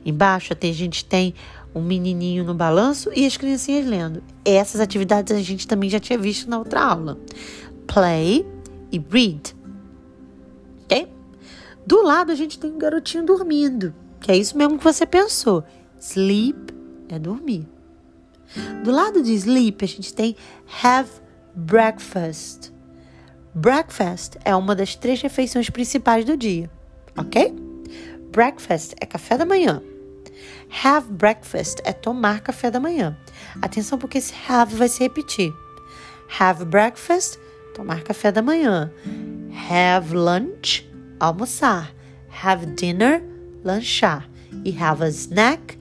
Embaixo 0.06 0.54
a 0.54 0.65
gente 0.72 1.04
tem 1.04 1.36
um 1.75 1.82
menininho 1.82 2.46
no 2.46 2.55
balanço 2.55 3.12
e 3.13 3.25
as 3.25 3.36
criancinhas 3.36 3.86
lendo. 3.86 4.24
Essas 4.46 4.79
atividades 4.79 5.36
a 5.36 5.41
gente 5.41 5.67
também 5.67 5.89
já 5.89 6.00
tinha 6.00 6.17
visto 6.17 6.50
na 6.50 6.58
outra 6.58 6.82
aula. 6.82 7.20
Play 7.86 8.48
e 8.91 8.98
read. 8.98 9.53
Ok? 10.86 11.08
Do 11.86 12.01
lado 12.01 12.32
a 12.32 12.36
gente 12.36 12.58
tem 12.58 12.72
um 12.72 12.77
garotinho 12.77 13.25
dormindo, 13.25 13.94
que 14.22 14.32
é 14.32 14.38
isso 14.38 14.58
mesmo 14.58 14.77
que 14.77 14.84
você 14.84 15.05
pensou. 15.05 15.63
Sleep 16.00 16.74
é 17.10 17.20
dormir. 17.20 17.67
Do 18.84 18.91
lado 18.91 19.22
de 19.22 19.34
sleep 19.34 19.84
a 19.84 19.88
gente 19.88 20.13
tem 20.13 20.36
have 20.82 21.10
breakfast. 21.53 22.72
Breakfast 23.53 24.36
é 24.46 24.55
uma 24.55 24.75
das 24.75 24.96
três 24.96 25.22
refeições 25.22 25.70
principais 25.70 26.24
do 26.24 26.38
dia, 26.38 26.70
ok? 27.17 27.53
Breakfast 28.32 28.94
é 29.00 29.05
café 29.05 29.38
da 29.38 29.46
manhã. 29.46 29.82
Have 30.84 31.12
breakfast 31.12 31.81
é 31.84 31.93
tomar 31.93 32.41
café 32.41 32.69
da 32.69 32.79
manhã. 32.79 33.17
Atenção 33.62 33.98
porque 33.98 34.17
esse 34.17 34.34
have 34.50 34.75
vai 34.75 34.88
se 34.88 35.00
repetir. 35.00 35.53
Have 36.39 36.65
breakfast, 36.65 37.38
tomar 37.73 38.04
café 38.04 38.32
da 38.32 38.41
manhã. 38.41 38.91
Have 39.69 40.13
lunch, 40.13 40.89
almoçar. 41.19 41.93
Have 42.43 42.65
dinner, 42.67 43.23
lanchar. 43.63 44.30
E 44.63 44.75
have 44.82 45.04
a 45.04 45.10
snack 45.10 45.78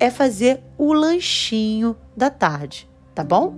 é 0.00 0.10
fazer 0.10 0.60
o 0.76 0.92
lanchinho 0.92 1.96
da 2.16 2.30
tarde, 2.30 2.88
tá 3.14 3.24
bom? 3.24 3.56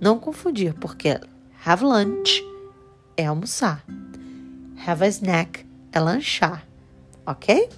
Não 0.00 0.18
confundir, 0.18 0.74
porque 0.74 1.20
have 1.64 1.84
lunch 1.84 2.42
é 3.16 3.26
almoçar. 3.26 3.84
Have 4.86 5.04
a 5.04 5.08
snack 5.08 5.66
é 5.92 6.00
lanchar, 6.00 6.66
ok? 7.26 7.68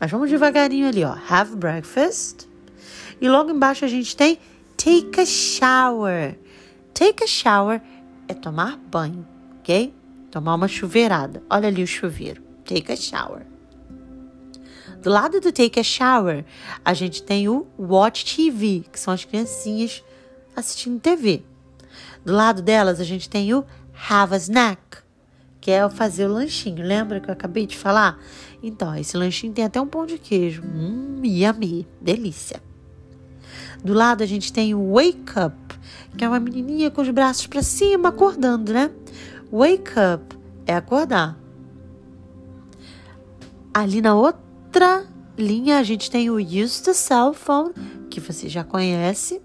Mas 0.00 0.10
vamos 0.10 0.30
devagarinho 0.30 0.88
ali, 0.88 1.04
ó. 1.04 1.14
Have 1.28 1.54
breakfast. 1.54 2.48
E 3.20 3.28
logo 3.28 3.50
embaixo 3.50 3.84
a 3.84 3.88
gente 3.88 4.16
tem 4.16 4.38
take 4.76 5.20
a 5.20 5.26
shower. 5.26 6.38
Take 6.94 7.22
a 7.22 7.26
shower 7.26 7.82
é 8.26 8.32
tomar 8.32 8.78
banho, 8.78 9.26
ok? 9.58 9.92
Tomar 10.30 10.54
uma 10.54 10.68
chuveirada. 10.68 11.42
Olha 11.50 11.68
ali 11.68 11.82
o 11.82 11.86
chuveiro. 11.86 12.42
Take 12.64 12.90
a 12.90 12.96
shower. 12.96 13.46
Do 15.02 15.10
lado 15.10 15.40
do 15.40 15.52
take 15.52 15.80
a 15.80 15.82
shower, 15.82 16.44
a 16.84 16.94
gente 16.94 17.22
tem 17.22 17.48
o 17.48 17.66
watch 17.78 18.36
TV, 18.36 18.84
que 18.90 19.00
são 19.00 19.12
as 19.12 19.24
criancinhas 19.24 20.04
assistindo 20.54 21.00
TV. 21.00 21.42
Do 22.24 22.34
lado 22.34 22.62
delas, 22.62 23.00
a 23.00 23.04
gente 23.04 23.28
tem 23.28 23.52
o 23.54 23.64
have 24.08 24.34
a 24.34 24.36
snack, 24.36 24.80
que 25.60 25.70
é 25.70 25.88
fazer 25.88 26.26
o 26.26 26.32
lanchinho. 26.32 26.84
Lembra 26.84 27.20
que 27.20 27.28
eu 27.28 27.32
acabei 27.32 27.66
de 27.66 27.76
falar? 27.76 28.18
Então, 28.62 28.94
esse 28.96 29.16
lanchinho 29.16 29.52
tem 29.52 29.64
até 29.64 29.80
um 29.80 29.86
pão 29.86 30.06
de 30.06 30.18
queijo. 30.18 30.62
Hum, 30.62 31.20
yummy, 31.24 31.86
delícia. 32.00 32.62
Do 33.84 33.92
lado 33.92 34.22
a 34.22 34.26
gente 34.26 34.52
tem 34.52 34.74
o 34.74 34.94
wake 34.94 35.38
up, 35.44 35.56
que 36.16 36.24
é 36.24 36.28
uma 36.28 36.40
menininha 36.40 36.90
com 36.90 37.02
os 37.02 37.10
braços 37.10 37.46
para 37.46 37.62
cima 37.62 38.08
acordando, 38.08 38.72
né? 38.72 38.90
Wake 39.50 39.92
up 40.14 40.38
é 40.66 40.74
acordar. 40.74 41.38
Ali 43.72 44.00
na 44.00 44.14
outra 44.14 45.06
linha 45.36 45.78
a 45.78 45.82
gente 45.82 46.10
tem 46.10 46.28
o 46.30 46.36
use 46.36 46.82
the 46.82 46.92
cell 46.92 47.32
phone, 47.32 47.72
que 48.10 48.20
você 48.20 48.48
já 48.48 48.64
conhece. 48.64 49.40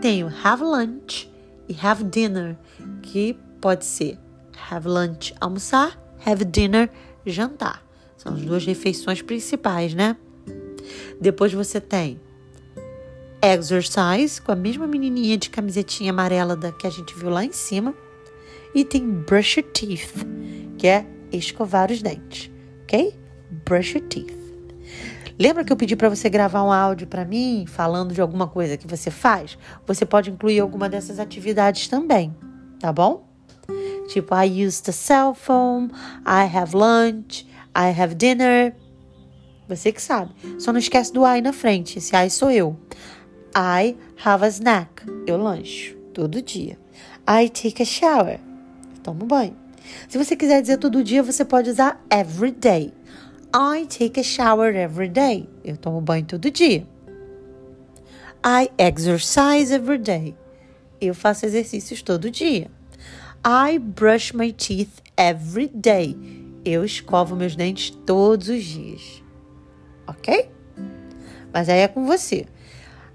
Tem 0.00 0.24
o 0.24 0.32
have 0.42 0.62
lunch 0.62 1.30
e 1.68 1.76
have 1.80 2.04
dinner, 2.04 2.56
que 3.02 3.36
pode 3.60 3.84
ser 3.84 4.18
have 4.70 4.88
lunch, 4.88 5.34
almoçar, 5.40 5.98
have 6.24 6.44
dinner, 6.44 6.90
jantar. 7.26 7.82
São 8.16 8.34
as 8.34 8.42
duas 8.42 8.64
refeições 8.64 9.22
principais, 9.22 9.94
né? 9.94 10.16
Depois 11.20 11.52
você 11.52 11.80
tem 11.80 12.20
exercise, 13.42 14.40
com 14.40 14.52
a 14.52 14.56
mesma 14.56 14.86
menininha 14.86 15.36
de 15.36 15.50
camisetinha 15.50 16.12
amarela 16.12 16.54
da 16.54 16.70
que 16.70 16.86
a 16.86 16.90
gente 16.90 17.14
viu 17.14 17.28
lá 17.28 17.44
em 17.44 17.52
cima. 17.52 17.94
E 18.74 18.84
tem 18.84 19.06
brush 19.06 19.58
your 19.58 19.66
teeth, 19.72 20.24
que 20.78 20.86
é 20.86 21.04
escovar 21.32 21.90
os 21.90 22.00
dentes, 22.00 22.50
ok? 22.84 23.14
Brush 23.66 23.94
your 23.94 24.04
teeth. 24.06 24.42
Lembra 25.38 25.64
que 25.64 25.72
eu 25.72 25.76
pedi 25.76 25.96
para 25.96 26.08
você 26.08 26.28
gravar 26.28 26.62
um 26.62 26.70
áudio 26.70 27.06
para 27.06 27.24
mim 27.24 27.64
falando 27.66 28.14
de 28.14 28.20
alguma 28.20 28.46
coisa 28.46 28.76
que 28.76 28.86
você 28.86 29.10
faz? 29.10 29.58
Você 29.86 30.06
pode 30.06 30.30
incluir 30.30 30.60
alguma 30.60 30.88
dessas 30.88 31.18
atividades 31.18 31.88
também, 31.88 32.34
tá 32.78 32.92
bom? 32.92 33.31
Tipo, 34.08 34.34
I 34.34 34.66
use 34.66 34.82
the 34.82 34.92
cell 34.92 35.34
phone, 35.34 35.90
I 36.26 36.44
have 36.44 36.76
lunch, 36.76 37.46
I 37.74 37.90
have 37.98 38.14
dinner. 38.14 38.74
Você 39.68 39.92
que 39.92 40.02
sabe. 40.02 40.32
Só 40.58 40.72
não 40.72 40.78
esquece 40.78 41.12
do 41.12 41.24
I 41.24 41.40
na 41.40 41.52
frente. 41.52 41.98
Esse 41.98 42.14
I 42.14 42.28
sou 42.28 42.50
eu. 42.50 42.76
I 43.56 43.96
have 44.24 44.44
a 44.44 44.48
snack. 44.48 45.06
Eu 45.26 45.36
lancho 45.36 45.96
todo 46.12 46.42
dia. 46.42 46.78
I 47.26 47.48
take 47.48 47.82
a 47.82 47.86
shower. 47.86 48.38
tomo 49.02 49.24
banho. 49.24 49.56
Se 50.08 50.18
você 50.18 50.36
quiser 50.36 50.60
dizer 50.60 50.78
todo 50.78 51.02
dia, 51.02 51.22
você 51.22 51.44
pode 51.44 51.70
usar 51.70 52.00
every 52.10 52.52
day. 52.52 52.92
I 53.54 53.86
take 53.86 54.20
a 54.20 54.22
shower 54.22 54.74
every 54.74 55.08
day. 55.08 55.48
Eu 55.64 55.76
tomo 55.76 56.00
banho 56.00 56.24
todo 56.24 56.50
dia. 56.50 56.86
I 58.44 58.70
exercise 58.78 59.72
every 59.72 59.98
day. 59.98 60.36
Eu 61.00 61.14
faço 61.14 61.46
exercícios 61.46 62.02
todo 62.02 62.30
dia. 62.30 62.70
I 63.44 63.78
brush 63.78 64.32
my 64.32 64.52
teeth 64.52 65.02
every 65.16 65.66
day. 65.66 66.16
Eu 66.64 66.84
escovo 66.84 67.34
meus 67.34 67.56
dentes 67.56 67.90
todos 67.90 68.48
os 68.48 68.62
dias. 68.62 69.20
Ok? 70.06 70.48
Mas 71.52 71.68
aí 71.68 71.80
é 71.80 71.88
com 71.88 72.06
você. 72.06 72.46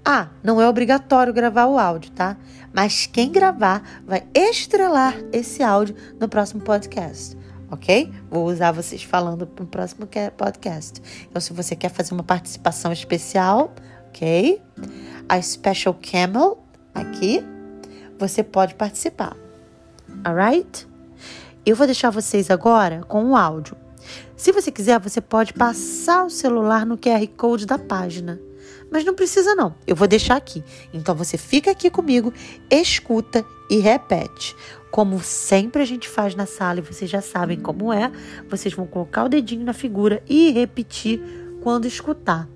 Ah, 0.04 0.28
não 0.42 0.60
é 0.60 0.68
obrigatório 0.68 1.32
gravar 1.32 1.64
o 1.64 1.78
áudio, 1.78 2.10
tá? 2.10 2.36
Mas 2.74 3.06
quem 3.06 3.32
gravar 3.32 4.02
vai 4.06 4.26
estrelar 4.34 5.16
esse 5.32 5.62
áudio 5.62 5.96
no 6.20 6.28
próximo 6.28 6.60
podcast, 6.60 7.34
ok? 7.70 8.12
Vou 8.30 8.46
usar 8.46 8.72
vocês 8.72 9.02
falando 9.02 9.48
no 9.58 9.66
próximo 9.66 10.06
podcast. 10.36 11.00
Então, 11.22 11.40
se 11.40 11.54
você 11.54 11.74
quer 11.74 11.90
fazer 11.90 12.12
uma 12.12 12.22
participação 12.22 12.92
especial, 12.92 13.72
ok? 14.08 14.60
A 15.26 15.40
Special 15.40 15.94
Camel 15.94 16.58
aqui, 16.94 17.42
você 18.18 18.42
pode 18.42 18.74
participar 18.74 19.34
alright? 20.24 20.86
Eu 21.64 21.76
vou 21.76 21.86
deixar 21.86 22.10
vocês 22.10 22.50
agora 22.50 23.02
com 23.06 23.30
o 23.30 23.36
áudio. 23.36 23.76
Se 24.36 24.52
você 24.52 24.70
quiser, 24.70 24.98
você 25.00 25.20
pode 25.20 25.52
passar 25.52 26.24
o 26.24 26.30
celular 26.30 26.86
no 26.86 26.96
QR 26.96 27.26
Code 27.36 27.66
da 27.66 27.78
página. 27.78 28.40
Mas 28.90 29.04
não 29.04 29.14
precisa 29.14 29.54
não, 29.54 29.74
eu 29.86 29.94
vou 29.94 30.08
deixar 30.08 30.36
aqui. 30.36 30.64
Então 30.94 31.14
você 31.14 31.36
fica 31.36 31.70
aqui 31.70 31.90
comigo, 31.90 32.32
escuta 32.70 33.44
e 33.68 33.78
repete. 33.78 34.56
Como 34.90 35.20
sempre 35.20 35.82
a 35.82 35.84
gente 35.84 36.08
faz 36.08 36.34
na 36.34 36.46
sala 36.46 36.78
e 36.78 36.82
vocês 36.82 37.10
já 37.10 37.20
sabem 37.20 37.60
como 37.60 37.92
é, 37.92 38.10
vocês 38.48 38.72
vão 38.72 38.86
colocar 38.86 39.24
o 39.24 39.28
dedinho 39.28 39.64
na 39.64 39.74
figura 39.74 40.22
e 40.26 40.50
repetir 40.50 41.20
quando 41.60 41.86
escutar. 41.86 42.48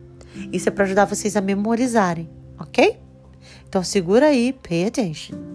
Isso 0.51 0.69
é 0.69 0.73
para 0.73 0.85
ajudar 0.85 1.05
vocês 1.05 1.37
a 1.37 1.43
memorizarem, 1.43 2.31
ok? 2.59 2.99
Então 3.69 3.85
segura 3.85 4.27
aí, 4.27 4.55
pay 4.55 4.87
attention. 4.87 5.52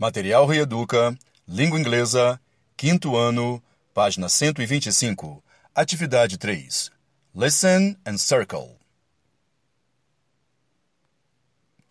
Material 0.00 0.46
Reeduca, 0.46 1.14
Língua 1.46 1.78
Inglesa, 1.78 2.40
quinto 2.74 3.18
ano, 3.18 3.62
página 3.92 4.30
125, 4.30 5.44
atividade 5.74 6.38
3. 6.38 6.90
Listen 7.34 7.98
and 8.06 8.18
circle. 8.18 8.78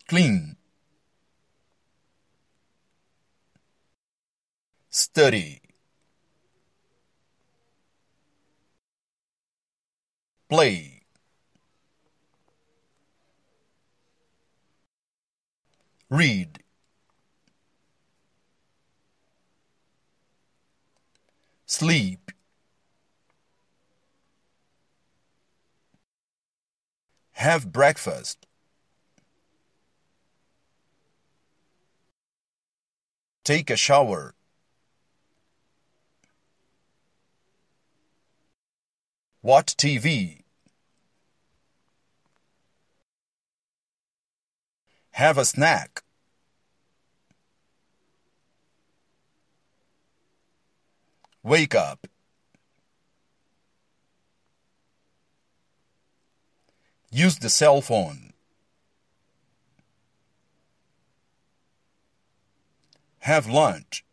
Clean. 0.08 0.56
Study. 4.90 5.62
Play. 10.48 11.02
Read. 16.10 16.59
Sleep. 21.70 22.32
Have 27.34 27.70
breakfast. 27.70 28.44
Take 33.44 33.70
a 33.70 33.76
shower. 33.76 34.34
Watch 39.40 39.76
TV. 39.76 40.40
Have 45.12 45.38
a 45.38 45.44
snack. 45.44 46.02
Wake 51.42 51.74
up. 51.74 52.06
Use 57.10 57.38
the 57.38 57.48
cell 57.48 57.80
phone. 57.80 58.32
Have 63.20 63.46
lunch. 63.46 64.04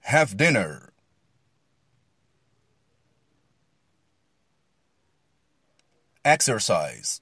Have 0.00 0.36
dinner. 0.36 0.92
Exercise. 6.24 7.20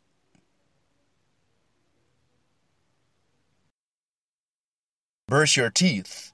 Brush 5.31 5.57
your 5.57 5.71
teeth. 5.71 6.33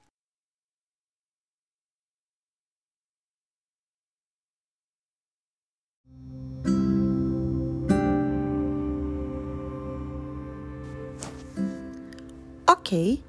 Ok, 12.66 13.22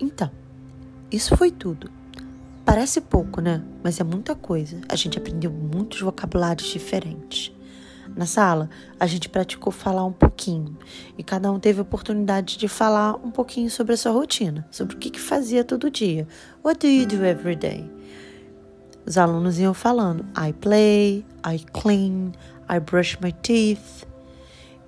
então, 0.00 0.30
isso 1.12 1.36
foi 1.36 1.50
tudo. 1.50 1.90
Parece 2.64 3.02
pouco, 3.02 3.42
né? 3.42 3.62
Mas 3.82 4.00
é 4.00 4.04
muita 4.04 4.34
coisa. 4.34 4.80
A 4.88 4.96
gente 4.96 5.18
aprendeu 5.18 5.50
muitos 5.52 6.00
vocabulários 6.00 6.68
diferentes. 6.68 7.53
Na 8.16 8.26
sala, 8.26 8.68
a 8.98 9.06
gente 9.06 9.28
praticou 9.28 9.72
falar 9.72 10.04
um 10.04 10.12
pouquinho 10.12 10.76
e 11.16 11.22
cada 11.22 11.50
um 11.50 11.58
teve 11.58 11.80
a 11.80 11.82
oportunidade 11.82 12.56
de 12.58 12.68
falar 12.68 13.16
um 13.16 13.30
pouquinho 13.30 13.70
sobre 13.70 13.94
a 13.94 13.96
sua 13.96 14.12
rotina, 14.12 14.66
sobre 14.70 14.96
o 14.96 14.98
que, 14.98 15.10
que 15.10 15.20
fazia 15.20 15.64
todo 15.64 15.90
dia. 15.90 16.26
What 16.64 16.80
do 16.80 16.86
you 16.86 17.06
do 17.06 17.24
every 17.24 17.56
day? 17.56 17.90
Os 19.06 19.18
alunos 19.18 19.58
iam 19.58 19.74
falando: 19.74 20.24
I 20.36 20.52
play, 20.52 21.24
I 21.46 21.58
clean, 21.72 22.32
I 22.68 22.80
brush 22.80 23.18
my 23.20 23.32
teeth. 23.32 24.06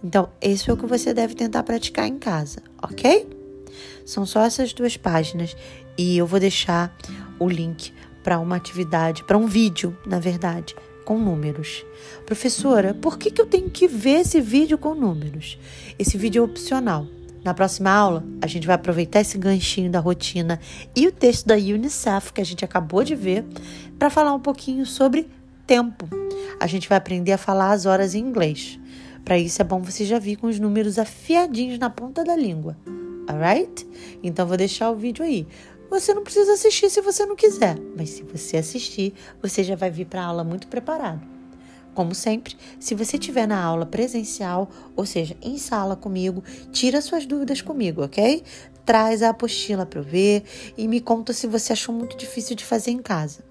Então, 0.02 0.29
esse 0.40 0.70
é 0.70 0.72
o 0.72 0.76
que 0.76 0.87
você 0.87 1.12
deve 1.12 1.35
tentar 1.35 1.62
praticar 1.62 2.07
em 2.07 2.18
casa, 2.18 2.62
ok? 2.83 3.29
São 4.05 4.24
só 4.24 4.42
essas 4.42 4.72
duas 4.72 4.96
páginas 4.96 5.57
e 5.98 6.16
eu 6.16 6.26
vou 6.26 6.38
deixar 6.38 6.94
o 7.38 7.48
link 7.48 7.92
para 8.22 8.38
uma 8.38 8.57
atividade, 8.57 9.24
para 9.24 9.37
um 9.37 9.46
vídeo, 9.46 9.96
na 10.07 10.18
verdade, 10.18 10.74
com 11.06 11.16
números. 11.16 11.86
Professora, 12.26 12.92
por 12.92 13.16
que, 13.16 13.30
que 13.30 13.40
eu 13.40 13.46
tenho 13.46 13.70
que 13.70 13.86
ver 13.86 14.20
esse 14.20 14.40
vídeo 14.40 14.76
com 14.76 14.94
números? 14.94 15.56
Esse 15.98 16.18
vídeo 16.18 16.40
é 16.40 16.44
opcional. 16.44 17.06
Na 17.44 17.54
próxima 17.54 17.90
aula, 17.90 18.24
a 18.42 18.46
gente 18.48 18.66
vai 18.66 18.74
aproveitar 18.74 19.20
esse 19.20 19.38
ganchinho 19.38 19.88
da 19.88 20.00
rotina 20.00 20.58
e 20.96 21.06
o 21.06 21.12
texto 21.12 21.46
da 21.46 21.54
Unicef 21.54 22.32
que 22.32 22.40
a 22.40 22.44
gente 22.44 22.64
acabou 22.64 23.04
de 23.04 23.14
ver 23.14 23.44
para 23.96 24.10
falar 24.10 24.34
um 24.34 24.40
pouquinho 24.40 24.84
sobre 24.84 25.28
tempo. 25.64 26.08
A 26.58 26.66
gente 26.66 26.88
vai 26.88 26.98
aprender 26.98 27.32
a 27.32 27.38
falar 27.38 27.70
as 27.70 27.86
horas 27.86 28.16
em 28.16 28.18
inglês. 28.18 28.78
Para 29.24 29.38
isso 29.38 29.62
é 29.62 29.64
bom 29.64 29.80
você 29.80 30.04
já 30.04 30.18
vir 30.18 30.36
com 30.36 30.48
os 30.48 30.58
números 30.58 30.98
afiadinhos 30.98 31.78
na 31.78 31.88
ponta 31.88 32.24
da 32.24 32.34
língua. 32.34 32.76
Alright? 33.28 33.86
Então 34.24 34.44
vou 34.44 34.56
deixar 34.56 34.90
o 34.90 34.96
vídeo 34.96 35.24
aí. 35.24 35.46
Você 35.88 36.12
não 36.12 36.22
precisa 36.22 36.53
assistir 36.53 36.90
se 36.90 37.01
você 37.01 37.25
não 37.25 37.37
quiser, 37.37 37.79
mas 37.96 38.11
se 38.11 38.22
você 38.22 38.57
assistir, 38.57 39.14
você 39.40 39.62
já 39.62 39.77
vai 39.77 39.90
vir 39.90 40.07
para 40.07 40.22
a 40.22 40.27
aula 40.27 40.42
muito 40.42 40.66
preparado. 40.66 41.27
Como 41.94 42.14
sempre, 42.14 42.57
se 42.79 42.94
você 42.94 43.16
estiver 43.16 43.46
na 43.46 43.62
aula 43.62 43.87
presencial, 43.87 44.68
ou 44.94 45.07
seja, 45.07 45.37
em 45.40 45.57
sala 45.57 45.96
comigo, 45.96 46.44
tira 46.70 47.01
suas 47.01 47.25
dúvidas 47.25 47.62
comigo, 47.62 48.05
ok? 48.05 48.42
Traz 48.85 49.22
a 49.22 49.31
apostila 49.31 49.87
para 49.87 50.01
eu 50.01 50.05
ver 50.05 50.44
e 50.77 50.87
me 50.87 51.01
conta 51.01 51.33
se 51.33 51.46
você 51.46 51.72
achou 51.72 51.94
muito 51.94 52.16
difícil 52.16 52.55
de 52.55 52.64
fazer 52.64 52.90
em 52.90 53.01
casa. 53.01 53.44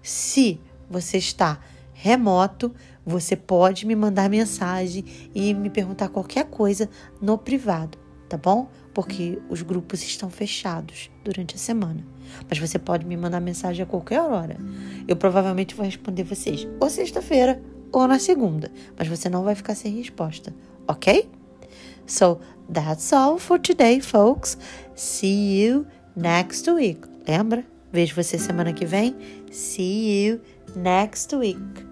Se 0.00 0.60
você 0.88 1.18
está 1.18 1.58
remoto, 1.92 2.72
você 3.04 3.34
pode 3.34 3.84
me 3.84 3.96
mandar 3.96 4.30
mensagem 4.30 5.04
e 5.34 5.52
me 5.52 5.68
perguntar 5.68 6.08
qualquer 6.08 6.44
coisa 6.44 6.88
no 7.20 7.36
privado, 7.36 7.98
tá 8.28 8.36
bom? 8.36 8.70
Porque 8.94 9.38
os 9.48 9.62
grupos 9.62 10.02
estão 10.02 10.30
fechados 10.30 11.10
durante 11.24 11.54
a 11.54 11.58
semana. 11.58 12.04
Mas 12.48 12.58
você 12.58 12.78
pode 12.78 13.06
me 13.06 13.16
mandar 13.16 13.40
mensagem 13.40 13.82
a 13.82 13.86
qualquer 13.86 14.20
hora. 14.20 14.56
Eu 15.06 15.16
provavelmente 15.16 15.74
vou 15.74 15.84
responder 15.84 16.24
vocês 16.24 16.66
ou 16.80 16.88
sexta-feira 16.88 17.60
ou 17.90 18.06
na 18.08 18.18
segunda, 18.18 18.70
mas 18.98 19.08
você 19.08 19.28
não 19.28 19.42
vai 19.42 19.54
ficar 19.54 19.74
sem 19.74 19.96
resposta, 19.96 20.54
ok? 20.88 21.28
So 22.06 22.40
that's 22.72 23.12
all 23.12 23.38
for 23.38 23.58
today, 23.58 24.00
folks. 24.00 24.58
See 24.94 25.62
you 25.62 25.86
next 26.16 26.70
week. 26.70 27.00
Lembra? 27.26 27.64
Vejo 27.92 28.14
você 28.14 28.38
semana 28.38 28.72
que 28.72 28.86
vem. 28.86 29.14
See 29.50 30.26
you 30.26 30.40
next 30.74 31.34
week. 31.36 31.91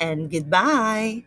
and 0.00 0.30
goodbye. 0.30 1.24